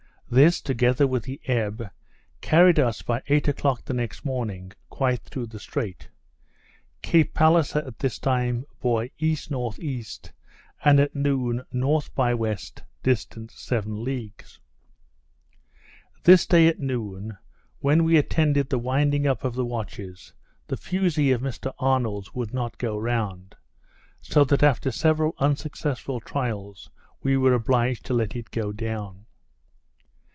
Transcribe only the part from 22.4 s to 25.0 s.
not turn round, so that after